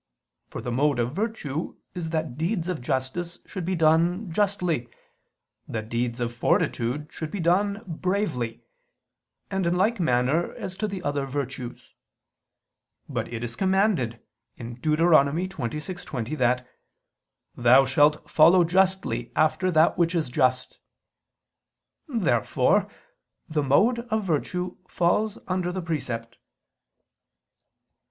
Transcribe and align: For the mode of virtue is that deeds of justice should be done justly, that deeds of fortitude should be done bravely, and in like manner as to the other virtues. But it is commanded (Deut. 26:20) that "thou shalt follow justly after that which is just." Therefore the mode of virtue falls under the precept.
For 0.47 0.61
the 0.61 0.71
mode 0.71 0.97
of 0.97 1.13
virtue 1.13 1.75
is 1.93 2.09
that 2.09 2.35
deeds 2.35 2.67
of 2.67 2.81
justice 2.81 3.37
should 3.45 3.65
be 3.65 3.75
done 3.75 4.31
justly, 4.31 4.89
that 5.67 5.89
deeds 5.89 6.19
of 6.19 6.33
fortitude 6.33 7.09
should 7.11 7.29
be 7.29 7.39
done 7.39 7.83
bravely, 7.85 8.63
and 9.51 9.67
in 9.67 9.75
like 9.75 9.99
manner 9.99 10.53
as 10.55 10.75
to 10.77 10.87
the 10.87 11.03
other 11.03 11.27
virtues. 11.27 11.93
But 13.07 13.31
it 13.31 13.43
is 13.43 13.55
commanded 13.55 14.19
(Deut. 14.57 14.97
26:20) 14.97 16.35
that 16.39 16.67
"thou 17.55 17.85
shalt 17.85 18.27
follow 18.27 18.63
justly 18.63 19.31
after 19.35 19.69
that 19.69 19.99
which 19.99 20.15
is 20.15 20.29
just." 20.29 20.79
Therefore 22.07 22.87
the 23.47 23.61
mode 23.61 23.99
of 24.09 24.23
virtue 24.23 24.77
falls 24.87 25.37
under 25.47 25.71
the 25.71 25.83
precept. 25.83 26.37